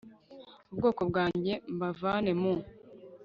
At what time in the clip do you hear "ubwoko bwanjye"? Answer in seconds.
0.71-1.53